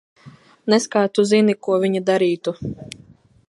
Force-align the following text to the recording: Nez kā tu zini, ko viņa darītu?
Nez 0.73 0.87
kā 0.95 1.03
tu 1.17 1.27
zini, 1.33 1.57
ko 1.67 1.77
viņa 1.85 2.05
darītu? 2.11 2.59